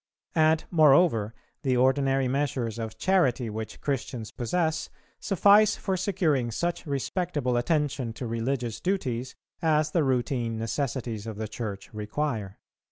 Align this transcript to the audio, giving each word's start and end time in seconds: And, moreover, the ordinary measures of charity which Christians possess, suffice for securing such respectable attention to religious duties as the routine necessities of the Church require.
And, 0.33 0.63
moreover, 0.71 1.35
the 1.61 1.77
ordinary 1.77 2.27
measures 2.27 2.79
of 2.79 2.97
charity 2.97 3.51
which 3.51 3.81
Christians 3.81 4.31
possess, 4.31 4.89
suffice 5.19 5.75
for 5.75 5.95
securing 5.95 6.49
such 6.49 6.87
respectable 6.87 7.55
attention 7.55 8.11
to 8.13 8.25
religious 8.25 8.79
duties 8.81 9.35
as 9.61 9.91
the 9.91 10.03
routine 10.03 10.57
necessities 10.57 11.27
of 11.27 11.37
the 11.37 11.47
Church 11.47 11.93
require. 11.93 12.57